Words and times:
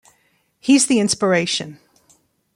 He's 0.59 0.87
the 0.87 0.99
inspiration. 0.99 1.79